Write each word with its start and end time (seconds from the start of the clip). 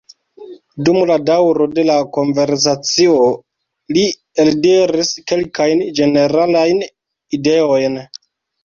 Dum 0.87 0.95
la 1.09 1.17
daŭro 1.29 1.67
de 1.73 1.83
la 1.89 1.97
konversacio, 2.17 3.19
li 3.99 4.07
eldiris 4.47 5.15
kelkajn 5.33 5.87
ĝeneralajn 6.03 6.87
ideojn. 7.41 8.07